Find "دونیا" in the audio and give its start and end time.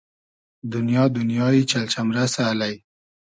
0.73-1.03